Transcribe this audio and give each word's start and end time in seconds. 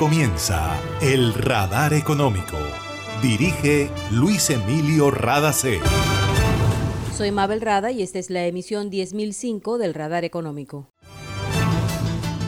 comienza 0.00 0.80
El 1.02 1.34
Radar 1.34 1.92
Económico. 1.92 2.56
Dirige 3.20 3.90
Luis 4.10 4.48
Emilio 4.48 5.10
Radacé. 5.10 5.78
Soy 7.14 7.30
Mabel 7.32 7.60
Rada 7.60 7.90
y 7.90 8.00
esta 8.00 8.18
es 8.18 8.30
la 8.30 8.46
emisión 8.46 8.88
10005 8.88 9.76
del 9.76 9.92
Radar 9.92 10.24
Económico. 10.24 10.88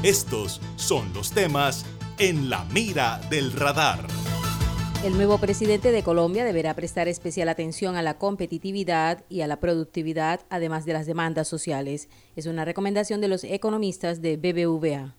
Estos 0.02 0.62
son 0.76 1.12
los 1.12 1.32
temas 1.32 1.84
en 2.18 2.48
la 2.48 2.64
mira 2.72 3.20
del 3.28 3.52
radar. 3.52 3.98
El 5.04 5.12
nuevo 5.12 5.36
presidente 5.36 5.92
de 5.92 6.02
Colombia 6.02 6.46
deberá 6.46 6.72
prestar 6.72 7.06
especial 7.06 7.50
atención 7.50 7.96
a 7.96 8.02
la 8.02 8.16
competitividad 8.16 9.26
y 9.28 9.42
a 9.42 9.46
la 9.46 9.60
productividad, 9.60 10.40
además 10.48 10.86
de 10.86 10.94
las 10.94 11.04
demandas 11.04 11.48
sociales. 11.48 12.08
Es 12.34 12.46
una 12.46 12.64
recomendación 12.64 13.20
de 13.20 13.28
los 13.28 13.44
economistas 13.44 14.22
de 14.22 14.38
BBVA. 14.38 15.16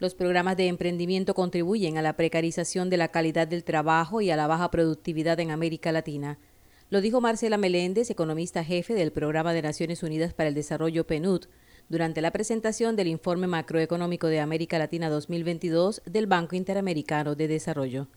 Los 0.00 0.14
programas 0.14 0.56
de 0.56 0.66
emprendimiento 0.68 1.34
contribuyen 1.34 1.98
a 1.98 2.02
la 2.02 2.16
precarización 2.16 2.88
de 2.88 2.96
la 2.96 3.08
calidad 3.08 3.46
del 3.46 3.64
trabajo 3.64 4.22
y 4.22 4.30
a 4.30 4.36
la 4.36 4.46
baja 4.46 4.70
productividad 4.70 5.38
en 5.40 5.50
América 5.50 5.92
Latina. 5.92 6.38
Lo 6.88 7.02
dijo 7.02 7.20
Marcela 7.20 7.58
Meléndez, 7.58 8.08
economista 8.08 8.64
jefe 8.64 8.94
del 8.94 9.12
Programa 9.12 9.52
de 9.52 9.60
Naciones 9.60 10.02
Unidas 10.02 10.32
para 10.32 10.48
el 10.48 10.54
Desarrollo 10.54 11.06
PNUD, 11.06 11.42
durante 11.90 12.22
la 12.22 12.30
presentación 12.30 12.96
del 12.96 13.08
Informe 13.08 13.46
Macroeconómico 13.46 14.28
de 14.28 14.40
América 14.40 14.78
Latina 14.78 15.10
2022 15.10 16.00
del 16.06 16.26
Banco 16.26 16.56
Interamericano 16.56 17.34
de 17.34 17.48
Desarrollo. 17.48 18.08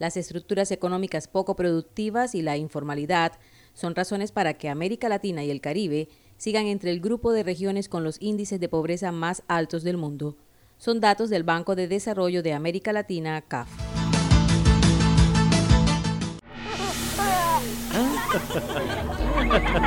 Las 0.00 0.16
estructuras 0.16 0.72
económicas 0.72 1.28
poco 1.28 1.54
productivas 1.54 2.34
y 2.34 2.42
la 2.42 2.56
informalidad 2.56 3.38
son 3.74 3.94
razones 3.94 4.32
para 4.32 4.54
que 4.54 4.68
América 4.68 5.08
Latina 5.08 5.44
y 5.44 5.52
el 5.52 5.60
Caribe 5.60 6.08
sigan 6.36 6.66
entre 6.66 6.90
el 6.90 7.00
grupo 7.00 7.32
de 7.32 7.44
regiones 7.44 7.88
con 7.88 8.02
los 8.02 8.20
índices 8.20 8.58
de 8.58 8.68
pobreza 8.68 9.12
más 9.12 9.44
altos 9.46 9.84
del 9.84 9.98
mundo. 9.98 10.36
Son 10.78 11.00
datos 11.00 11.30
del 11.30 11.42
Banco 11.42 11.74
de 11.74 11.88
Desarrollo 11.88 12.42
de 12.42 12.52
América 12.52 12.92
Latina, 12.92 13.40
CAF. 13.40 13.68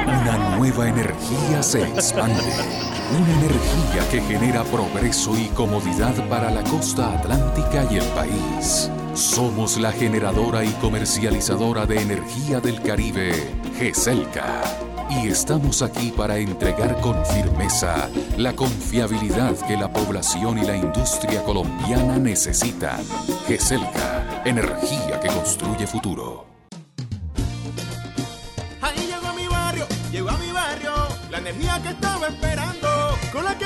Una 0.08 0.58
nueva 0.58 0.90
energía 0.90 1.62
se 1.62 1.84
expande. 1.84 2.42
Una 3.12 3.31
energía 3.40 4.09
que 4.12 4.22
genera 4.22 4.64
progreso 4.64 5.38
y 5.38 5.48
comodidad 5.50 6.28
para 6.28 6.50
la 6.50 6.64
costa 6.64 7.14
atlántica 7.14 7.86
y 7.92 7.98
el 7.98 8.06
país. 8.09 8.90
Somos 9.14 9.78
la 9.78 9.92
generadora 9.92 10.64
y 10.64 10.72
comercializadora 10.74 11.86
de 11.86 12.02
energía 12.02 12.59
del 12.59 12.81
Caribe, 12.81 13.31
GESELCA 13.78 14.89
y 15.10 15.28
estamos 15.28 15.82
aquí 15.82 16.12
para 16.16 16.38
entregar 16.38 17.00
con 17.02 17.26
firmeza 17.26 18.10
la 18.38 18.54
confiabilidad 18.54 19.56
que 19.68 19.76
la 19.76 19.92
población 19.92 20.60
y 20.60 20.66
la 20.66 20.76
industria 20.76 21.44
colombiana 21.44 22.18
necesitan. 22.18 23.04
GESELCA, 23.48 24.44
energía 24.46 25.20
que 25.20 25.28
construye 25.28 25.88
futuro. 25.88 26.46
Ahí 28.82 29.08
llegó 29.08 29.28
a 29.28 29.34
mi 29.34 29.48
barrio, 29.48 29.88
llegó 30.12 30.30
a 30.30 30.38
mi 30.38 30.52
barrio, 30.52 30.94
la 31.32 31.38
energía 31.40 31.80
que 31.82 31.90
estaba 31.90 32.28
esperando, 32.28 32.88
con 33.32 33.44
la 33.44 33.58
que 33.58 33.66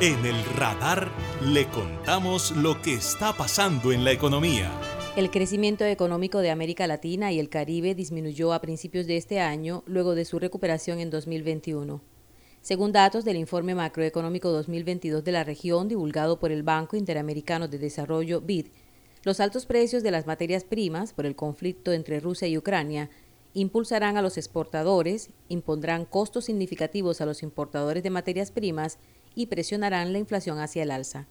En 0.00 0.26
el 0.26 0.44
radar 0.56 1.10
le 1.42 1.66
contamos 1.68 2.54
lo 2.54 2.82
que 2.82 2.92
está 2.92 3.32
pasando 3.32 3.92
en 3.92 4.04
la 4.04 4.12
economía. 4.12 4.70
El 5.16 5.30
crecimiento 5.30 5.86
económico 5.86 6.40
de 6.40 6.50
América 6.50 6.86
Latina 6.86 7.32
y 7.32 7.40
el 7.40 7.48
Caribe 7.48 7.94
disminuyó 7.94 8.52
a 8.52 8.60
principios 8.60 9.06
de 9.06 9.16
este 9.16 9.40
año 9.40 9.82
luego 9.86 10.14
de 10.14 10.26
su 10.26 10.38
recuperación 10.38 11.00
en 11.00 11.08
2021. 11.08 12.02
Según 12.60 12.92
datos 12.92 13.24
del 13.24 13.38
Informe 13.38 13.74
Macroeconómico 13.74 14.50
2022 14.50 15.24
de 15.24 15.32
la 15.32 15.44
región 15.44 15.88
divulgado 15.88 16.38
por 16.38 16.52
el 16.52 16.62
Banco 16.62 16.96
Interamericano 16.96 17.66
de 17.66 17.78
Desarrollo 17.78 18.42
BID, 18.42 18.66
los 19.22 19.40
altos 19.40 19.64
precios 19.64 20.02
de 20.02 20.10
las 20.10 20.26
materias 20.26 20.64
primas 20.64 21.14
por 21.14 21.24
el 21.24 21.34
conflicto 21.34 21.92
entre 21.92 22.20
Rusia 22.20 22.46
y 22.48 22.58
Ucrania 22.58 23.08
impulsarán 23.56 24.18
a 24.18 24.22
los 24.22 24.36
exportadores, 24.36 25.30
impondrán 25.48 26.04
costos 26.04 26.44
significativos 26.44 27.22
a 27.22 27.26
los 27.26 27.42
importadores 27.42 28.02
de 28.02 28.10
materias 28.10 28.50
primas 28.50 28.98
y 29.34 29.46
presionarán 29.46 30.12
la 30.12 30.18
inflación 30.18 30.58
hacia 30.58 30.82
el 30.82 30.90
alza. 30.90 31.26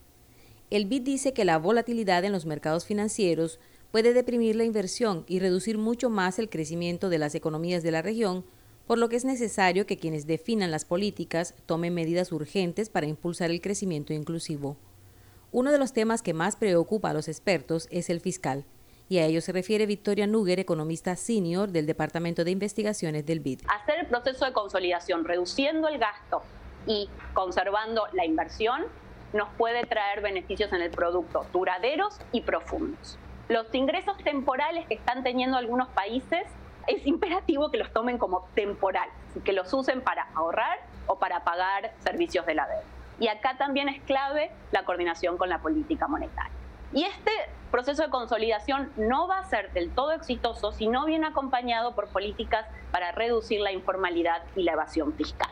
El 0.71 0.87
BID 0.87 1.03
dice 1.03 1.33
que 1.33 1.45
la 1.45 1.59
volatilidad 1.59 2.23
en 2.23 2.31
los 2.31 2.47
mercados 2.47 2.85
financieros 2.85 3.59
puede 3.91 4.11
deprimir 4.11 4.55
la 4.55 4.63
inversión 4.63 5.23
y 5.27 5.37
reducir 5.37 5.77
mucho 5.77 6.09
más 6.09 6.39
el 6.39 6.49
crecimiento 6.49 7.09
de 7.09 7.19
las 7.19 7.35
economías 7.35 7.83
de 7.83 7.91
la 7.91 8.01
región, 8.01 8.43
por 8.87 8.97
lo 8.97 9.07
que 9.07 9.17
es 9.17 9.25
necesario 9.25 9.85
que 9.85 9.99
quienes 9.99 10.25
definan 10.25 10.71
las 10.71 10.83
políticas 10.83 11.53
tomen 11.67 11.93
medidas 11.93 12.31
urgentes 12.31 12.89
para 12.89 13.05
impulsar 13.05 13.51
el 13.51 13.61
crecimiento 13.61 14.13
inclusivo. 14.13 14.77
Uno 15.51 15.71
de 15.71 15.77
los 15.77 15.93
temas 15.93 16.23
que 16.23 16.33
más 16.33 16.55
preocupa 16.55 17.11
a 17.11 17.13
los 17.13 17.27
expertos 17.27 17.87
es 17.91 18.09
el 18.09 18.19
fiscal, 18.19 18.65
y 19.07 19.19
a 19.19 19.25
ello 19.25 19.41
se 19.41 19.51
refiere 19.51 19.85
Victoria 19.85 20.27
Nuger, 20.27 20.59
economista 20.59 21.15
senior 21.15 21.69
del 21.69 21.85
Departamento 21.85 22.43
de 22.43 22.51
Investigaciones 22.51 23.25
del 23.25 23.39
BID. 23.39 23.61
Hacer 23.67 23.99
el 23.99 24.07
proceso 24.07 24.45
de 24.45 24.53
consolidación 24.53 25.25
reduciendo 25.25 25.87
el 25.87 25.99
gasto 25.99 26.41
y 26.87 27.09
conservando 27.33 28.07
la 28.13 28.25
inversión 28.25 28.83
nos 29.33 29.49
puede 29.57 29.83
traer 29.85 30.21
beneficios 30.21 30.71
en 30.73 30.81
el 30.81 30.91
producto 30.91 31.45
duraderos 31.51 32.19
y 32.31 32.41
profundos. 32.41 33.17
Los 33.49 33.73
ingresos 33.73 34.17
temporales 34.23 34.87
que 34.87 34.95
están 34.95 35.23
teniendo 35.23 35.57
algunos 35.57 35.87
países 35.89 36.43
es 36.87 37.05
imperativo 37.05 37.69
que 37.69 37.77
los 37.77 37.91
tomen 37.91 38.17
como 38.17 38.47
temporales 38.55 39.13
y 39.35 39.39
que 39.41 39.53
los 39.53 39.71
usen 39.73 40.01
para 40.01 40.29
ahorrar 40.33 40.79
o 41.07 41.19
para 41.19 41.43
pagar 41.43 41.93
servicios 41.99 42.45
de 42.45 42.55
la 42.55 42.67
deuda. 42.67 42.83
Y 43.19 43.27
acá 43.27 43.57
también 43.57 43.89
es 43.89 44.01
clave 44.03 44.51
la 44.71 44.83
coordinación 44.83 45.37
con 45.37 45.49
la 45.49 45.59
política 45.59 46.07
monetaria. 46.07 46.51
Y 46.93 47.03
este 47.03 47.31
proceso 47.71 48.03
de 48.03 48.09
consolidación 48.09 48.91
no 48.95 49.27
va 49.27 49.39
a 49.39 49.43
ser 49.43 49.71
del 49.73 49.89
todo 49.89 50.11
exitoso 50.13 50.71
si 50.71 50.87
no 50.87 51.05
viene 51.05 51.27
acompañado 51.27 51.93
por 51.93 52.07
políticas 52.07 52.65
para 52.91 53.11
reducir 53.11 53.59
la 53.59 53.71
informalidad 53.71 54.43
y 54.55 54.63
la 54.63 54.73
evasión 54.73 55.13
fiscal. 55.13 55.49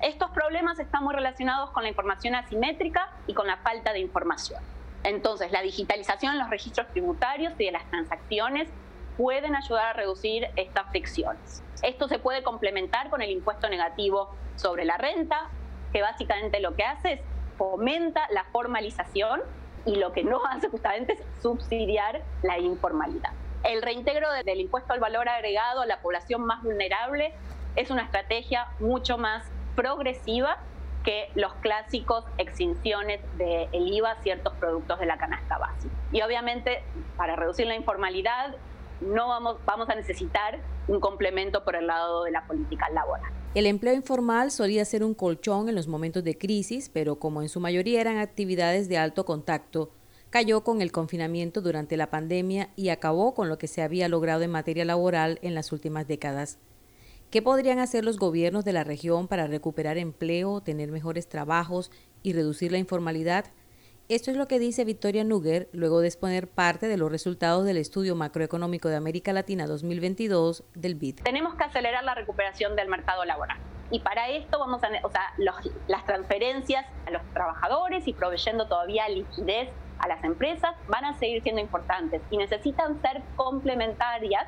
Estos 0.00 0.30
problemas 0.30 0.78
están 0.78 1.04
muy 1.04 1.14
relacionados 1.14 1.70
con 1.70 1.82
la 1.82 1.88
información 1.88 2.34
asimétrica 2.34 3.10
y 3.26 3.34
con 3.34 3.46
la 3.46 3.58
falta 3.58 3.92
de 3.92 4.00
información. 4.00 4.62
Entonces, 5.04 5.52
la 5.52 5.62
digitalización 5.62 6.32
en 6.32 6.38
los 6.38 6.50
registros 6.50 6.88
tributarios 6.88 7.52
y 7.58 7.66
de 7.66 7.72
las 7.72 7.84
transacciones 7.90 8.68
pueden 9.16 9.54
ayudar 9.54 9.88
a 9.88 9.92
reducir 9.92 10.48
estas 10.56 10.88
fricciones. 10.90 11.62
Esto 11.82 12.08
se 12.08 12.18
puede 12.18 12.42
complementar 12.42 13.10
con 13.10 13.22
el 13.22 13.30
impuesto 13.30 13.68
negativo 13.68 14.34
sobre 14.56 14.84
la 14.84 14.96
renta, 14.96 15.50
que 15.92 16.00
básicamente 16.00 16.60
lo 16.60 16.74
que 16.74 16.84
hace 16.84 17.12
es 17.14 17.20
fomenta 17.58 18.26
la 18.30 18.44
formalización 18.44 19.42
y 19.84 19.96
lo 19.96 20.12
que 20.12 20.24
no 20.24 20.44
hace 20.50 20.68
justamente 20.68 21.14
es 21.14 21.20
subsidiar 21.42 22.22
la 22.42 22.58
informalidad. 22.58 23.32
El 23.64 23.82
reintegro 23.82 24.28
del 24.44 24.60
impuesto 24.60 24.92
al 24.92 25.00
valor 25.00 25.28
agregado 25.28 25.82
a 25.82 25.86
la 25.86 26.00
población 26.00 26.44
más 26.44 26.62
vulnerable 26.62 27.32
es 27.76 27.90
una 27.90 28.02
estrategia 28.02 28.66
mucho 28.80 29.18
más 29.18 29.44
progresiva 29.76 30.58
que 31.04 31.30
los 31.34 31.52
clásicos 31.54 32.24
extinciones 32.38 33.20
del 33.36 33.68
IVA 33.72 34.12
a 34.12 34.22
ciertos 34.22 34.52
productos 34.54 35.00
de 35.00 35.06
la 35.06 35.16
canasta 35.16 35.58
básica. 35.58 35.94
Y 36.12 36.22
obviamente, 36.22 36.82
para 37.16 37.34
reducir 37.36 37.66
la 37.66 37.74
informalidad, 37.74 38.54
no 39.00 39.28
vamos, 39.28 39.56
vamos 39.64 39.88
a 39.88 39.94
necesitar 39.94 40.58
un 40.88 41.00
complemento 41.00 41.64
por 41.64 41.76
el 41.76 41.86
lado 41.86 42.24
de 42.24 42.30
la 42.30 42.46
política 42.46 42.88
laboral. 42.90 43.32
El 43.54 43.66
empleo 43.66 43.94
informal 43.94 44.50
solía 44.50 44.84
ser 44.84 45.04
un 45.04 45.14
colchón 45.14 45.68
en 45.68 45.74
los 45.74 45.88
momentos 45.88 46.24
de 46.24 46.38
crisis, 46.38 46.88
pero 46.88 47.16
como 47.16 47.42
en 47.42 47.48
su 47.48 47.60
mayoría 47.60 48.00
eran 48.00 48.18
actividades 48.18 48.88
de 48.88 48.98
alto 48.98 49.24
contacto, 49.24 49.90
cayó 50.30 50.64
con 50.64 50.80
el 50.80 50.92
confinamiento 50.92 51.60
durante 51.60 51.98
la 51.98 52.08
pandemia 52.08 52.70
y 52.74 52.88
acabó 52.88 53.34
con 53.34 53.50
lo 53.50 53.58
que 53.58 53.68
se 53.68 53.82
había 53.82 54.08
logrado 54.08 54.42
en 54.42 54.50
materia 54.50 54.86
laboral 54.86 55.38
en 55.42 55.54
las 55.54 55.72
últimas 55.72 56.08
décadas. 56.08 56.58
¿Qué 57.30 57.42
podrían 57.42 57.78
hacer 57.78 58.04
los 58.04 58.18
gobiernos 58.18 58.64
de 58.64 58.72
la 58.72 58.84
región 58.84 59.28
para 59.28 59.46
recuperar 59.46 59.98
empleo, 59.98 60.62
tener 60.62 60.90
mejores 60.90 61.28
trabajos 61.28 61.90
y 62.22 62.32
reducir 62.32 62.72
la 62.72 62.78
informalidad? 62.78 63.46
Esto 64.14 64.30
es 64.30 64.36
lo 64.36 64.46
que 64.46 64.58
dice 64.58 64.84
Victoria 64.84 65.24
Nuger 65.24 65.70
luego 65.72 66.02
de 66.02 66.08
exponer 66.08 66.46
parte 66.46 66.86
de 66.86 66.98
los 66.98 67.10
resultados 67.10 67.64
del 67.64 67.78
estudio 67.78 68.14
macroeconómico 68.14 68.90
de 68.90 68.96
América 68.96 69.32
Latina 69.32 69.66
2022 69.66 70.64
del 70.74 70.96
BID. 70.96 71.20
Tenemos 71.22 71.54
que 71.54 71.64
acelerar 71.64 72.04
la 72.04 72.14
recuperación 72.14 72.76
del 72.76 72.88
mercado 72.88 73.24
laboral. 73.24 73.56
Y 73.90 74.00
para 74.00 74.28
esto 74.28 74.58
vamos 74.58 74.82
a, 74.84 74.88
o 75.02 75.10
sea, 75.10 75.32
las 75.88 76.04
transferencias 76.04 76.84
a 77.06 77.10
los 77.10 77.22
trabajadores 77.32 78.06
y 78.06 78.12
proveyendo 78.12 78.68
todavía 78.68 79.08
liquidez 79.08 79.70
a 79.98 80.08
las 80.08 80.22
empresas 80.24 80.74
van 80.88 81.06
a 81.06 81.18
seguir 81.18 81.42
siendo 81.42 81.62
importantes 81.62 82.20
y 82.30 82.36
necesitan 82.36 83.00
ser 83.00 83.22
complementarias 83.36 84.46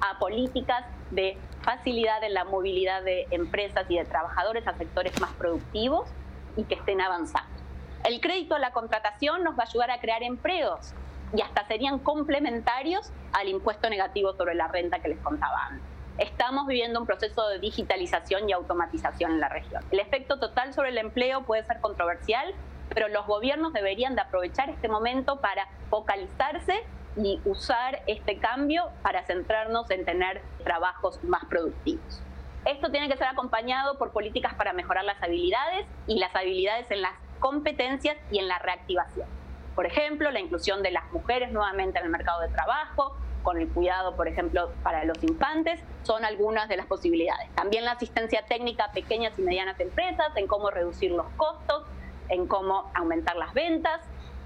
a 0.00 0.20
políticas 0.20 0.84
de 1.10 1.36
facilidad 1.62 2.22
en 2.22 2.34
la 2.34 2.44
movilidad 2.44 3.02
de 3.02 3.26
empresas 3.32 3.86
y 3.88 3.98
de 3.98 4.04
trabajadores 4.04 4.68
a 4.68 4.78
sectores 4.78 5.20
más 5.20 5.32
productivos 5.32 6.08
y 6.56 6.62
que 6.62 6.76
estén 6.76 7.00
avanzando. 7.00 7.59
El 8.04 8.20
crédito 8.22 8.54
a 8.54 8.58
la 8.58 8.72
contratación 8.72 9.44
nos 9.44 9.58
va 9.58 9.64
a 9.64 9.66
ayudar 9.66 9.90
a 9.90 10.00
crear 10.00 10.22
empleos 10.22 10.94
y 11.34 11.42
hasta 11.42 11.66
serían 11.66 11.98
complementarios 11.98 13.12
al 13.32 13.48
impuesto 13.48 13.90
negativo 13.90 14.32
sobre 14.32 14.54
la 14.54 14.68
renta 14.68 15.00
que 15.00 15.08
les 15.08 15.18
contaba 15.18 15.66
antes. 15.66 15.84
Estamos 16.16 16.66
viviendo 16.66 16.98
un 16.98 17.06
proceso 17.06 17.46
de 17.48 17.58
digitalización 17.58 18.48
y 18.48 18.52
automatización 18.52 19.32
en 19.32 19.40
la 19.40 19.48
región. 19.50 19.84
El 19.90 20.00
efecto 20.00 20.38
total 20.38 20.72
sobre 20.72 20.88
el 20.88 20.98
empleo 20.98 21.42
puede 21.42 21.62
ser 21.64 21.80
controversial, 21.80 22.54
pero 22.88 23.08
los 23.08 23.26
gobiernos 23.26 23.74
deberían 23.74 24.14
de 24.14 24.22
aprovechar 24.22 24.70
este 24.70 24.88
momento 24.88 25.40
para 25.40 25.68
focalizarse 25.90 26.82
y 27.16 27.38
usar 27.44 28.02
este 28.06 28.38
cambio 28.38 28.84
para 29.02 29.24
centrarnos 29.24 29.90
en 29.90 30.06
tener 30.06 30.42
trabajos 30.64 31.22
más 31.22 31.44
productivos. 31.44 32.22
Esto 32.64 32.90
tiene 32.90 33.08
que 33.08 33.16
ser 33.16 33.28
acompañado 33.28 33.98
por 33.98 34.10
políticas 34.12 34.54
para 34.54 34.72
mejorar 34.72 35.04
las 35.04 35.22
habilidades 35.22 35.86
y 36.06 36.18
las 36.18 36.34
habilidades 36.34 36.90
en 36.90 37.02
las 37.02 37.14
competencias 37.40 38.16
y 38.30 38.38
en 38.38 38.48
la 38.48 38.58
reactivación. 38.58 39.26
Por 39.74 39.86
ejemplo, 39.86 40.30
la 40.30 40.40
inclusión 40.40 40.82
de 40.82 40.90
las 40.90 41.10
mujeres 41.12 41.52
nuevamente 41.52 41.98
en 41.98 42.04
el 42.04 42.10
mercado 42.10 42.40
de 42.42 42.48
trabajo, 42.48 43.16
con 43.42 43.58
el 43.58 43.68
cuidado, 43.68 44.14
por 44.16 44.28
ejemplo, 44.28 44.70
para 44.82 45.04
los 45.04 45.22
infantes, 45.24 45.80
son 46.02 46.24
algunas 46.24 46.68
de 46.68 46.76
las 46.76 46.86
posibilidades. 46.86 47.48
También 47.54 47.84
la 47.84 47.92
asistencia 47.92 48.44
técnica 48.46 48.84
a 48.84 48.92
pequeñas 48.92 49.38
y 49.38 49.42
medianas 49.42 49.80
empresas, 49.80 50.36
en 50.36 50.46
cómo 50.46 50.70
reducir 50.70 51.10
los 51.10 51.26
costos, 51.36 51.84
en 52.28 52.46
cómo 52.46 52.90
aumentar 52.94 53.36
las 53.36 53.54
ventas, 53.54 54.00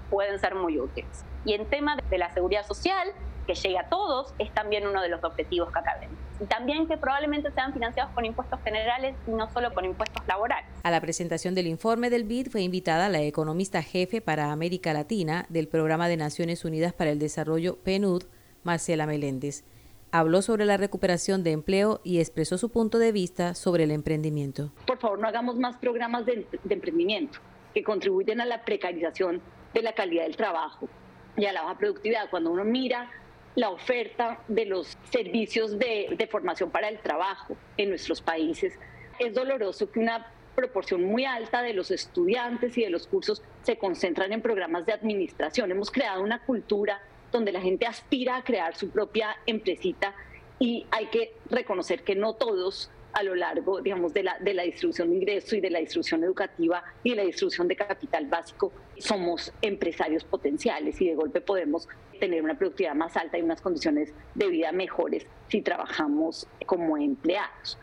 pueden 0.09 0.39
ser 0.39 0.55
muy 0.55 0.79
útiles. 0.79 1.25
Y 1.43 1.53
en 1.53 1.65
tema 1.65 1.97
de 2.09 2.17
la 2.17 2.33
seguridad 2.33 2.65
social, 2.65 3.09
que 3.45 3.53
llegue 3.53 3.77
a 3.77 3.89
todos, 3.89 4.33
es 4.39 4.51
también 4.53 4.87
uno 4.87 5.01
de 5.01 5.09
los 5.09 5.23
objetivos 5.23 5.71
que 5.71 5.79
Y 5.79 6.24
también 6.49 6.87
que 6.87 6.97
probablemente 6.97 7.51
sean 7.51 7.73
financiados 7.73 8.13
con 8.13 8.25
impuestos 8.25 8.59
generales 8.63 9.15
y 9.27 9.31
no 9.31 9.49
solo 9.51 9.73
con 9.73 9.85
impuestos 9.85 10.25
laborales. 10.27 10.69
A 10.83 10.91
la 10.91 11.01
presentación 11.01 11.55
del 11.55 11.67
informe 11.67 12.09
del 12.09 12.23
BID 12.23 12.49
fue 12.49 12.61
invitada 12.61 13.09
la 13.09 13.21
economista 13.21 13.81
jefe 13.81 14.21
para 14.21 14.51
América 14.51 14.93
Latina 14.93 15.45
del 15.49 15.67
Programa 15.67 16.07
de 16.07 16.17
Naciones 16.17 16.65
Unidas 16.65 16.93
para 16.93 17.11
el 17.11 17.19
Desarrollo 17.19 17.77
PNUD, 17.83 18.23
Marcela 18.63 19.05
Meléndez. 19.05 19.63
Habló 20.11 20.41
sobre 20.41 20.65
la 20.65 20.77
recuperación 20.77 21.43
de 21.43 21.51
empleo 21.51 21.99
y 22.03 22.19
expresó 22.19 22.57
su 22.57 22.69
punto 22.69 22.99
de 22.99 23.11
vista 23.11 23.53
sobre 23.53 23.83
el 23.83 23.91
emprendimiento. 23.91 24.71
Por 24.87 24.97
favor, 24.97 25.19
no 25.19 25.27
hagamos 25.27 25.57
más 25.57 25.77
programas 25.77 26.25
de, 26.25 26.47
de 26.63 26.73
emprendimiento 26.73 27.39
que 27.73 27.83
contribuyen 27.83 28.39
a 28.39 28.45
la 28.45 28.63
precarización 28.63 29.41
de 29.73 29.81
la 29.81 29.93
calidad 29.93 30.23
del 30.23 30.37
trabajo 30.37 30.87
y 31.35 31.45
a 31.45 31.53
la 31.53 31.63
baja 31.63 31.77
productividad. 31.77 32.29
Cuando 32.29 32.51
uno 32.51 32.63
mira 32.63 33.09
la 33.55 33.69
oferta 33.69 34.39
de 34.47 34.65
los 34.65 34.97
servicios 35.11 35.79
de, 35.79 36.27
formación 36.29 36.69
para 36.69 36.89
el 36.89 36.99
trabajo 36.99 37.55
en 37.77 37.89
nuestros 37.89 38.21
países, 38.21 38.77
es 39.19 39.33
doloroso 39.33 39.89
que 39.91 39.99
una 39.99 40.31
proporción 40.55 41.03
muy 41.03 41.25
alta 41.25 41.61
de 41.61 41.73
los 41.73 41.91
estudiantes 41.91 42.77
y 42.77 42.83
de 42.83 42.89
los 42.89 43.07
cursos 43.07 43.41
se 43.63 43.77
concentran 43.77 44.31
en 44.33 44.41
programas 44.41 44.85
de 44.85 44.93
administración. 44.93 45.71
Hemos 45.71 45.91
creado 45.91 46.21
una 46.21 46.39
cultura 46.39 47.01
donde 47.31 47.51
la 47.51 47.61
gente 47.61 47.85
aspira 47.85 48.37
a 48.37 48.43
crear 48.43 48.75
su 48.75 48.89
propia 48.89 49.35
empresita 49.45 50.13
y 50.59 50.85
hay 50.91 51.07
que 51.07 51.33
reconocer 51.49 52.03
que 52.03 52.15
no 52.15 52.33
todos 52.33 52.89
a 53.15 53.23
lo 53.23 53.33
largo, 53.33 53.81
digamos, 53.81 54.13
de 54.13 54.23
la, 54.23 54.63
distribución 54.63 55.09
de 55.09 55.15
ingresos 55.15 55.53
y 55.53 55.61
de 55.61 55.69
la 55.69 55.79
distribución 55.79 56.25
educativa 56.25 56.83
y 57.01 57.11
de 57.11 57.15
la 57.15 57.23
distribución 57.23 57.65
de 57.69 57.77
capital 57.77 58.25
básico, 58.27 58.73
somos 58.97 59.53
empresarios 59.61 60.25
potenciales 60.25 60.99
y 60.99 61.07
de 61.07 61.15
golpe 61.15 61.39
podemos 61.39 61.87
tener 62.19 62.43
una 62.43 62.57
productividad 62.57 62.93
más 62.93 63.15
alta 63.15 63.37
y 63.37 63.41
unas 63.41 63.61
condiciones 63.61 64.13
de 64.35 64.49
vida 64.49 64.73
mejores 64.73 65.25
si 65.47 65.61
trabajamos 65.61 66.45
como 66.65 66.97
empleados. 66.97 67.77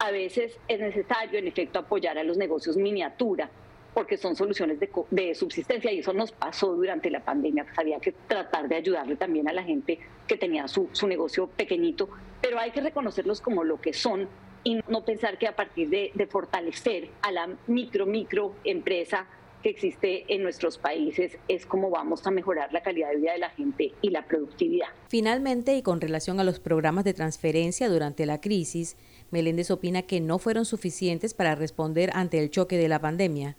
A 0.00 0.10
veces 0.10 0.58
es 0.68 0.80
necesario, 0.80 1.38
en 1.38 1.48
efecto, 1.48 1.78
apoyar 1.78 2.18
a 2.18 2.22
los 2.22 2.36
negocios 2.36 2.76
miniatura, 2.76 3.48
porque 3.94 4.18
son 4.18 4.36
soluciones 4.36 4.78
de, 4.80 4.90
de, 5.10 5.34
subsistencia 5.34 5.92
y 5.92 6.00
eso 6.00 6.12
nos 6.12 6.30
pasó 6.32 6.74
durante 6.74 7.08
la 7.08 7.24
pandemia, 7.24 7.64
pues 7.64 7.78
había 7.78 8.00
que 8.00 8.12
tratar 8.12 8.68
de 8.68 8.76
ayudarle 8.76 9.16
también 9.16 9.48
a 9.48 9.54
la 9.54 9.62
gente 9.62 9.98
que 10.26 10.36
tenía 10.36 10.68
su, 10.68 10.90
su 10.92 11.06
negocio 11.06 11.46
pequeñito, 11.46 12.10
pero 12.42 12.58
hay 12.58 12.70
que 12.70 12.82
reconocerlos 12.82 13.40
como 13.40 13.64
lo 13.64 13.80
que 13.80 13.94
son 13.94 14.28
y 14.64 14.80
no 14.88 15.04
pensar 15.04 15.38
que 15.38 15.46
a 15.46 15.54
partir 15.54 15.88
de, 15.90 16.26
fortalecer 16.30 17.10
a 17.22 17.30
la 17.30 17.48
micro, 17.66 18.06
micro 18.06 18.54
empresa 18.64 19.26
que 19.62 19.70
existe 19.70 20.24
en 20.34 20.42
nuestros 20.42 20.78
países 20.78 21.38
es 21.48 21.64
como 21.64 21.90
vamos 21.90 22.26
a 22.26 22.30
mejorar 22.30 22.72
la 22.72 22.82
calidad 22.82 23.10
de 23.10 23.16
vida 23.16 23.32
de 23.32 23.38
la 23.38 23.50
gente 23.50 23.92
y 24.02 24.10
la 24.10 24.26
productividad. 24.26 24.88
Finalmente, 25.08 25.74
y 25.76 25.82
con 25.82 26.00
relación 26.00 26.40
a 26.40 26.44
los 26.44 26.60
programas 26.60 27.04
de 27.04 27.14
transferencia 27.14 27.88
durante 27.88 28.26
la 28.26 28.40
crisis, 28.40 28.96
Meléndez 29.30 29.70
opina 29.70 30.02
que 30.02 30.20
no 30.20 30.38
fueron 30.38 30.64
suficientes 30.64 31.32
para 31.32 31.54
responder 31.54 32.10
ante 32.14 32.38
el 32.38 32.50
choque 32.50 32.76
de 32.76 32.88
la 32.88 33.00
pandemia. 33.00 33.56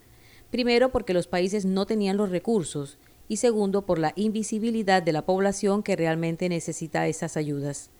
Primero, 0.50 0.90
porque 0.92 1.14
los 1.14 1.26
países 1.26 1.64
no 1.64 1.86
tenían 1.86 2.16
los 2.16 2.30
recursos 2.30 2.98
y 3.28 3.38
segundo, 3.38 3.86
por 3.86 3.98
la 3.98 4.12
invisibilidad 4.14 5.02
de 5.02 5.12
la 5.12 5.26
población 5.26 5.82
que 5.82 5.96
realmente 5.96 6.48
necesita 6.48 7.08
esas 7.08 7.36
ayudas. 7.36 7.90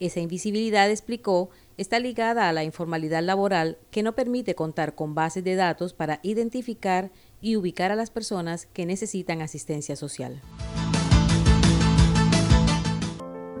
Esa 0.00 0.20
invisibilidad, 0.20 0.90
explicó, 0.90 1.50
está 1.76 1.98
ligada 1.98 2.48
a 2.48 2.52
la 2.54 2.64
informalidad 2.64 3.22
laboral 3.22 3.76
que 3.90 4.02
no 4.02 4.14
permite 4.14 4.54
contar 4.54 4.94
con 4.94 5.14
bases 5.14 5.44
de 5.44 5.56
datos 5.56 5.92
para 5.92 6.20
identificar 6.22 7.10
y 7.42 7.56
ubicar 7.56 7.92
a 7.92 7.96
las 7.96 8.10
personas 8.10 8.64
que 8.64 8.86
necesitan 8.86 9.42
asistencia 9.42 9.96
social. 9.96 10.40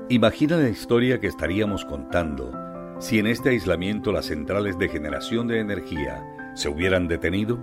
Imagina 0.08 0.56
la 0.56 0.70
historia 0.70 1.20
que 1.20 1.26
estaríamos 1.26 1.84
contando 1.84 2.52
si 3.00 3.18
en 3.18 3.26
este 3.26 3.50
aislamiento 3.50 4.10
las 4.10 4.26
centrales 4.26 4.78
de 4.78 4.88
generación 4.88 5.46
de 5.46 5.60
energía 5.60 6.24
se 6.54 6.70
hubieran 6.70 7.06
detenido. 7.06 7.58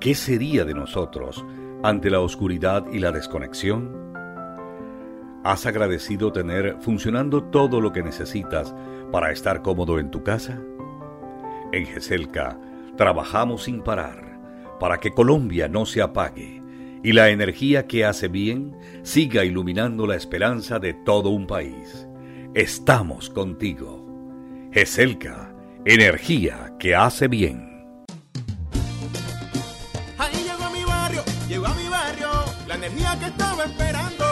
¿Qué 0.00 0.14
sería 0.14 0.64
de 0.64 0.74
nosotros 0.74 1.44
ante 1.82 2.10
la 2.10 2.20
oscuridad 2.20 2.86
y 2.92 2.98
la 2.98 3.12
desconexión? 3.12 4.11
¿Has 5.44 5.66
agradecido 5.66 6.32
tener 6.32 6.76
funcionando 6.80 7.42
todo 7.42 7.80
lo 7.80 7.92
que 7.92 8.04
necesitas 8.04 8.72
para 9.10 9.32
estar 9.32 9.62
cómodo 9.62 9.98
en 9.98 10.10
tu 10.10 10.22
casa? 10.22 10.60
En 11.72 11.84
GESELCA 11.84 12.60
trabajamos 12.96 13.64
sin 13.64 13.82
parar 13.82 14.38
para 14.78 14.98
que 14.98 15.10
Colombia 15.10 15.66
no 15.68 15.84
se 15.84 16.00
apague 16.00 16.62
y 17.02 17.12
la 17.12 17.30
energía 17.30 17.88
que 17.88 18.04
hace 18.04 18.28
bien 18.28 18.76
siga 19.02 19.44
iluminando 19.44 20.06
la 20.06 20.14
esperanza 20.14 20.78
de 20.78 20.94
todo 20.94 21.30
un 21.30 21.48
país. 21.48 22.06
Estamos 22.54 23.28
contigo. 23.28 24.06
GESELCA, 24.72 25.52
energía 25.84 26.74
que 26.78 26.94
hace 26.94 27.26
bien. 27.26 28.04
Ahí 30.18 30.44
llegó 30.44 30.70
mi 30.70 30.84
barrio, 30.84 31.24
llegó 31.48 31.66
a 31.66 31.74
mi 31.74 31.88
barrio, 31.88 32.28
la 32.68 32.76
energía 32.76 33.18
que 33.18 33.26
estaba 33.26 33.64
esperando 33.64 34.31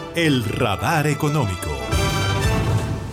el 0.15 0.43
radar 0.43 1.07
económico. 1.07 1.69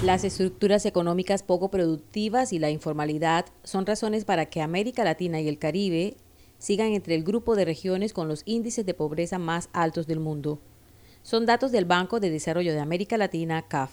Las 0.03 0.25
estructuras 0.25 0.85
económicas 0.85 1.45
poco 1.45 1.71
productivas 1.71 2.53
y 2.53 2.59
la 2.59 2.71
informalidad 2.71 3.47
son 3.63 3.87
razones 3.87 4.25
para 4.25 4.47
que 4.47 4.63
América 4.63 5.05
Latina 5.05 5.41
y 5.41 5.49
el 5.49 5.61
Caribe 5.61 6.17
sigan 6.59 6.89
entre 6.89 7.15
el 7.15 7.23
grupo 7.23 7.55
de 7.55 7.65
regiones 7.65 8.13
con 8.13 8.27
los 8.27 8.43
índices 8.47 8.85
de 8.85 8.95
pobreza 8.95 9.39
más 9.39 9.69
altos 9.73 10.09
del 10.09 10.19
mundo. 10.19 10.61
Son 11.23 11.47
datos 11.47 11.71
del 11.71 11.85
Banco 11.85 12.19
de 12.19 12.31
Desarrollo 12.31 12.73
de 12.73 12.81
América 12.81 13.17
Latina, 13.17 13.63
CAF. 13.69 13.93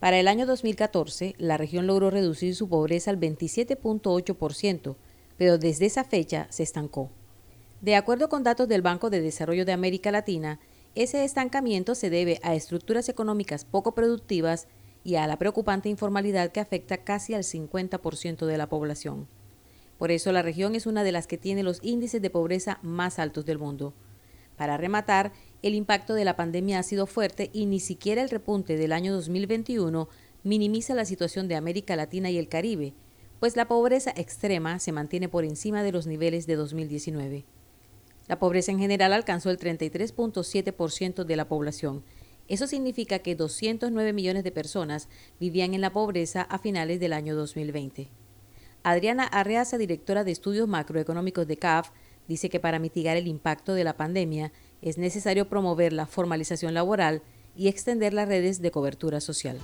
Para 0.00 0.18
el 0.18 0.26
año 0.26 0.46
2014, 0.46 1.34
la 1.36 1.58
región 1.58 1.86
logró 1.86 2.08
reducir 2.08 2.56
su 2.56 2.66
pobreza 2.66 3.10
al 3.10 3.20
27.8%, 3.20 4.96
pero 5.36 5.58
desde 5.58 5.84
esa 5.84 6.04
fecha 6.04 6.46
se 6.48 6.62
estancó. 6.62 7.10
De 7.82 7.94
acuerdo 7.94 8.28
con 8.30 8.42
datos 8.42 8.68
del 8.68 8.80
Banco 8.80 9.10
de 9.10 9.20
Desarrollo 9.20 9.66
de 9.66 9.72
América 9.72 10.10
Latina, 10.10 10.60
ese 10.94 11.24
estancamiento 11.24 11.94
se 11.94 12.10
debe 12.10 12.38
a 12.42 12.54
estructuras 12.54 13.08
económicas 13.08 13.64
poco 13.64 13.94
productivas 13.94 14.68
y 15.04 15.16
a 15.16 15.26
la 15.26 15.38
preocupante 15.38 15.88
informalidad 15.88 16.52
que 16.52 16.60
afecta 16.60 16.98
casi 16.98 17.34
al 17.34 17.42
50% 17.42 18.46
de 18.46 18.58
la 18.58 18.68
población. 18.68 19.26
Por 19.98 20.10
eso 20.10 20.32
la 20.32 20.42
región 20.42 20.74
es 20.74 20.86
una 20.86 21.04
de 21.04 21.12
las 21.12 21.26
que 21.26 21.38
tiene 21.38 21.62
los 21.62 21.78
índices 21.82 22.20
de 22.20 22.30
pobreza 22.30 22.78
más 22.82 23.18
altos 23.18 23.46
del 23.46 23.58
mundo. 23.58 23.94
Para 24.56 24.76
rematar, 24.76 25.32
el 25.62 25.74
impacto 25.74 26.14
de 26.14 26.24
la 26.24 26.36
pandemia 26.36 26.78
ha 26.78 26.82
sido 26.82 27.06
fuerte 27.06 27.50
y 27.52 27.66
ni 27.66 27.80
siquiera 27.80 28.22
el 28.22 28.30
repunte 28.30 28.76
del 28.76 28.92
año 28.92 29.14
2021 29.14 30.08
minimiza 30.44 30.94
la 30.94 31.04
situación 31.04 31.48
de 31.48 31.56
América 31.56 31.96
Latina 31.96 32.30
y 32.30 32.36
el 32.36 32.48
Caribe, 32.48 32.94
pues 33.40 33.56
la 33.56 33.66
pobreza 33.66 34.12
extrema 34.14 34.78
se 34.78 34.92
mantiene 34.92 35.28
por 35.28 35.44
encima 35.44 35.82
de 35.82 35.92
los 35.92 36.06
niveles 36.06 36.46
de 36.46 36.56
2019. 36.56 37.44
La 38.28 38.38
pobreza 38.38 38.72
en 38.72 38.78
general 38.78 39.12
alcanzó 39.12 39.50
el 39.50 39.58
33.7% 39.58 41.24
de 41.24 41.36
la 41.36 41.48
población. 41.48 42.04
Eso 42.48 42.66
significa 42.66 43.20
que 43.20 43.34
209 43.34 44.12
millones 44.12 44.44
de 44.44 44.52
personas 44.52 45.08
vivían 45.40 45.74
en 45.74 45.80
la 45.80 45.92
pobreza 45.92 46.42
a 46.42 46.58
finales 46.58 47.00
del 47.00 47.12
año 47.12 47.34
2020. 47.34 48.10
Adriana 48.82 49.24
Arreaza, 49.24 49.78
directora 49.78 50.24
de 50.24 50.32
Estudios 50.32 50.68
Macroeconómicos 50.68 51.46
de 51.46 51.56
CAF, 51.56 51.90
dice 52.28 52.48
que 52.48 52.60
para 52.60 52.78
mitigar 52.78 53.16
el 53.16 53.28
impacto 53.28 53.74
de 53.74 53.84
la 53.84 53.96
pandemia 53.96 54.52
es 54.80 54.98
necesario 54.98 55.48
promover 55.48 55.92
la 55.92 56.06
formalización 56.06 56.74
laboral 56.74 57.22
y 57.54 57.68
extender 57.68 58.12
las 58.12 58.28
redes 58.28 58.60
de 58.60 58.70
cobertura 58.70 59.20
social. 59.20 59.58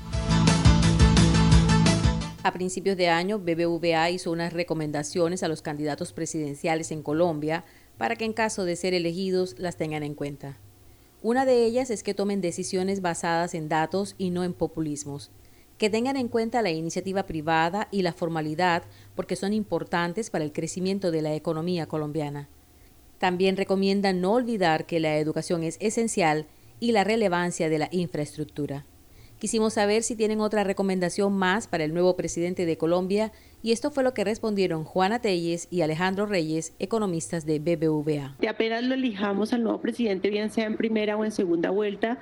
A 2.44 2.52
principios 2.52 2.96
de 2.96 3.08
año, 3.08 3.40
BBVA 3.40 4.10
hizo 4.10 4.30
unas 4.30 4.52
recomendaciones 4.52 5.42
a 5.42 5.48
los 5.48 5.60
candidatos 5.60 6.12
presidenciales 6.12 6.92
en 6.92 7.02
Colombia 7.02 7.64
para 7.98 8.16
que 8.16 8.24
en 8.24 8.32
caso 8.32 8.64
de 8.64 8.76
ser 8.76 8.94
elegidos 8.94 9.58
las 9.58 9.76
tengan 9.76 10.02
en 10.02 10.14
cuenta. 10.14 10.56
Una 11.20 11.44
de 11.44 11.64
ellas 11.64 11.90
es 11.90 12.02
que 12.02 12.14
tomen 12.14 12.40
decisiones 12.40 13.02
basadas 13.02 13.54
en 13.54 13.68
datos 13.68 14.14
y 14.18 14.30
no 14.30 14.44
en 14.44 14.54
populismos, 14.54 15.30
que 15.76 15.90
tengan 15.90 16.16
en 16.16 16.28
cuenta 16.28 16.62
la 16.62 16.70
iniciativa 16.70 17.24
privada 17.24 17.88
y 17.90 18.02
la 18.02 18.12
formalidad 18.12 18.84
porque 19.16 19.36
son 19.36 19.52
importantes 19.52 20.30
para 20.30 20.44
el 20.44 20.52
crecimiento 20.52 21.10
de 21.10 21.22
la 21.22 21.34
economía 21.34 21.86
colombiana. 21.86 22.48
También 23.18 23.56
recomiendan 23.56 24.20
no 24.20 24.32
olvidar 24.32 24.86
que 24.86 25.00
la 25.00 25.18
educación 25.18 25.64
es 25.64 25.76
esencial 25.80 26.46
y 26.78 26.92
la 26.92 27.02
relevancia 27.02 27.68
de 27.68 27.78
la 27.78 27.88
infraestructura. 27.90 28.84
Quisimos 29.38 29.74
saber 29.74 30.02
si 30.02 30.16
tienen 30.16 30.40
otra 30.40 30.64
recomendación 30.64 31.32
más 31.32 31.68
para 31.68 31.84
el 31.84 31.94
nuevo 31.94 32.16
presidente 32.16 32.66
de 32.66 32.76
Colombia 32.76 33.30
y 33.62 33.70
esto 33.70 33.92
fue 33.92 34.02
lo 34.02 34.12
que 34.12 34.24
respondieron 34.24 34.82
Juana 34.82 35.20
Telles 35.20 35.68
y 35.70 35.82
Alejandro 35.82 36.26
Reyes, 36.26 36.74
economistas 36.80 37.46
de 37.46 37.60
BBVA. 37.60 38.34
De 38.40 38.48
apenas 38.48 38.82
lo 38.82 38.94
elijamos 38.94 39.52
al 39.52 39.62
nuevo 39.62 39.80
presidente, 39.80 40.30
bien 40.30 40.50
sea 40.50 40.66
en 40.66 40.76
primera 40.76 41.16
o 41.16 41.24
en 41.24 41.30
segunda 41.30 41.70
vuelta, 41.70 42.18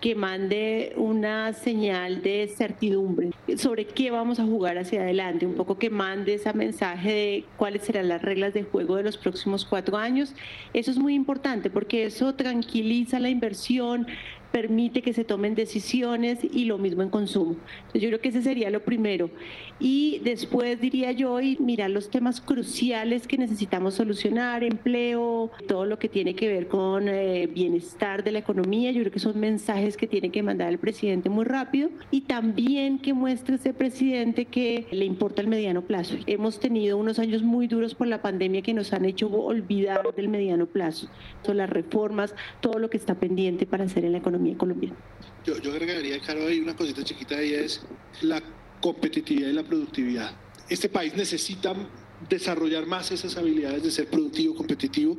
que 0.00 0.14
mande 0.14 0.94
una 0.96 1.52
señal 1.52 2.22
de 2.22 2.50
certidumbre 2.56 3.30
sobre 3.56 3.86
qué 3.86 4.10
vamos 4.10 4.40
a 4.40 4.44
jugar 4.44 4.78
hacia 4.78 5.02
adelante, 5.02 5.46
un 5.46 5.54
poco 5.54 5.78
que 5.78 5.90
mande 5.90 6.34
ese 6.34 6.52
mensaje 6.54 7.10
de 7.10 7.44
cuáles 7.56 7.82
serán 7.82 8.08
las 8.08 8.22
reglas 8.22 8.54
de 8.54 8.62
juego 8.62 8.96
de 8.96 9.02
los 9.02 9.18
próximos 9.18 9.66
cuatro 9.66 9.98
años. 9.98 10.34
Eso 10.72 10.90
es 10.90 10.98
muy 10.98 11.14
importante 11.14 11.68
porque 11.68 12.04
eso 12.04 12.34
tranquiliza 12.34 13.18
la 13.18 13.28
inversión, 13.28 14.06
permite 14.50 15.02
que 15.02 15.12
se 15.12 15.24
tomen 15.24 15.54
decisiones 15.54 16.40
y 16.42 16.64
lo 16.64 16.78
mismo 16.78 17.02
en 17.02 17.10
consumo. 17.10 17.56
yo 17.94 18.08
creo 18.08 18.20
que 18.20 18.30
ese 18.30 18.42
sería 18.42 18.70
lo 18.70 18.80
primero. 18.80 19.30
Y 19.78 20.20
después 20.24 20.80
diría 20.80 21.12
yo, 21.12 21.40
y 21.40 21.56
mirar 21.58 21.90
los 21.90 22.10
temas 22.10 22.40
cruciales 22.40 23.26
que 23.26 23.38
necesitamos 23.38 23.94
solucionar, 23.94 24.62
empleo, 24.62 25.50
todo 25.66 25.86
lo 25.86 25.98
que 25.98 26.08
tiene 26.08 26.34
que 26.34 26.48
ver 26.48 26.68
con 26.68 27.08
eh, 27.08 27.46
bienestar 27.46 28.22
de 28.22 28.32
la 28.32 28.40
economía. 28.40 28.90
Yo 28.90 29.00
creo 29.00 29.12
que 29.12 29.20
son 29.20 29.38
mensajes 29.40 29.96
que 29.96 30.06
tiene 30.06 30.30
que 30.30 30.42
mandar 30.42 30.68
el 30.68 30.78
presidente 30.78 31.30
muy 31.30 31.44
rápido 31.44 31.90
y 32.10 32.22
también 32.22 32.98
que 32.98 33.14
muestre 33.14 33.54
ese 33.54 33.72
presidente 33.72 34.44
que 34.44 34.86
le 34.90 35.04
importa 35.04 35.40
el 35.40 35.48
mediano 35.48 35.82
plazo. 35.82 36.16
Hemos 36.26 36.60
tenido 36.60 36.98
unos 36.98 37.18
años 37.18 37.42
muy 37.42 37.66
duros 37.66 37.94
por 37.94 38.06
la 38.06 38.20
pandemia 38.20 38.62
que 38.62 38.74
nos 38.74 38.92
han 38.92 39.04
hecho 39.04 39.28
olvidar 39.30 40.02
del 40.14 40.28
mediano 40.28 40.66
plazo. 40.66 41.08
Son 41.44 41.56
las 41.56 41.70
reformas, 41.70 42.34
todo 42.60 42.78
lo 42.78 42.90
que 42.90 42.96
está 42.96 43.14
pendiente 43.14 43.64
para 43.64 43.84
hacer 43.84 44.04
en 44.04 44.12
la 44.12 44.18
economía 44.18 44.39
colombiana. 44.56 44.96
Yo, 45.44 45.58
yo 45.58 45.72
agregaría, 45.72 46.20
Caro, 46.20 46.46
ahí 46.46 46.60
una 46.60 46.76
cosita 46.76 47.02
chiquita 47.02 47.42
y 47.42 47.54
es 47.54 47.82
la 48.22 48.42
competitividad 48.80 49.48
y 49.48 49.52
la 49.52 49.62
productividad. 49.62 50.32
Este 50.68 50.88
país 50.88 51.14
necesita 51.16 51.74
desarrollar 52.28 52.86
más 52.86 53.10
esas 53.10 53.36
habilidades 53.36 53.82
de 53.82 53.90
ser 53.90 54.08
productivo, 54.08 54.54
competitivo, 54.54 55.16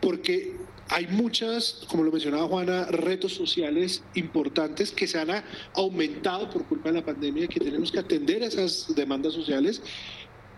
porque 0.00 0.56
hay 0.88 1.06
muchas, 1.06 1.84
como 1.88 2.02
lo 2.02 2.10
mencionaba 2.10 2.48
Juana, 2.48 2.86
retos 2.86 3.34
sociales 3.34 4.02
importantes 4.14 4.90
que 4.90 5.06
se 5.06 5.18
han 5.18 5.28
aumentado 5.74 6.48
por 6.48 6.64
culpa 6.64 6.90
de 6.90 7.00
la 7.00 7.04
pandemia, 7.04 7.46
que 7.46 7.60
tenemos 7.60 7.92
que 7.92 7.98
atender 7.98 8.42
esas 8.42 8.94
demandas 8.94 9.34
sociales, 9.34 9.82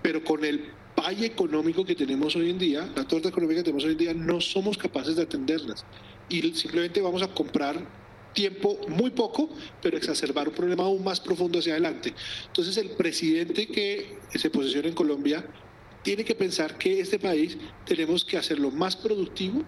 pero 0.03 0.23
con 0.23 0.45
el 0.45 0.71
valle 0.97 1.27
económico 1.27 1.85
que 1.85 1.95
tenemos 1.95 2.37
hoy 2.37 2.51
en 2.51 2.59
día, 2.59 2.89
la 2.95 3.07
torta 3.07 3.29
económica 3.29 3.61
que 3.61 3.65
tenemos 3.65 3.85
hoy 3.85 3.93
en 3.93 3.99
día, 3.99 4.15
no 4.15 4.41
somos 4.41 4.79
capaces 4.79 5.17
de 5.17 5.23
atenderlas. 5.23 5.85
Y 6.29 6.41
simplemente 6.53 7.01
vamos 7.01 7.23
a 7.23 7.29
comprar 7.29 8.00
tiempo 8.33 8.79
muy 8.89 9.11
poco, 9.11 9.49
pero 9.83 9.97
exacerbar 9.97 10.49
un 10.49 10.55
problema 10.55 10.85
aún 10.85 11.03
más 11.03 11.21
profundo 11.21 11.59
hacia 11.59 11.73
adelante. 11.73 12.15
Entonces 12.47 12.77
el 12.77 12.91
presidente 12.91 13.67
que 13.67 14.19
se 14.35 14.51
posiciona 14.51 14.89
en 14.89 14.95
Colombia 14.95 15.45
tiene 16.03 16.25
que 16.25 16.35
pensar 16.35 16.79
que 16.79 17.01
este 17.01 17.19
país 17.19 17.59
tenemos 17.85 18.25
que 18.25 18.39
hacerlo 18.39 18.71
más 18.71 18.97
productivo 18.97 19.63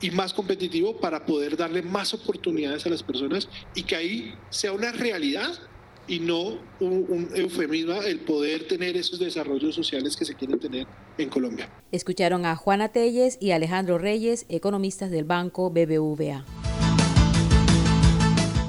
y 0.00 0.10
más 0.10 0.32
competitivo 0.32 0.96
para 0.96 1.26
poder 1.26 1.56
darle 1.56 1.82
más 1.82 2.14
oportunidades 2.14 2.86
a 2.86 2.90
las 2.90 3.02
personas 3.02 3.48
y 3.74 3.82
que 3.82 3.96
ahí 3.96 4.34
sea 4.50 4.72
una 4.72 4.92
realidad 4.92 5.52
y 6.06 6.20
no 6.20 6.58
un, 6.80 7.28
eufemismo 7.34 8.00
el 8.02 8.20
poder 8.20 8.66
tener 8.66 8.96
esos 8.96 9.18
desarrollos 9.18 9.74
sociales 9.74 10.16
que 10.16 10.24
se 10.24 10.34
quieren 10.34 10.58
tener 10.58 10.86
en 11.18 11.28
Colombia. 11.28 11.68
Escucharon 11.92 12.46
a 12.46 12.56
Juana 12.56 12.88
Telles 12.88 13.36
y 13.40 13.50
Alejandro 13.50 13.98
Reyes, 13.98 14.46
economistas 14.48 15.10
del 15.10 15.24
banco 15.24 15.70
BBVA. 15.70 16.44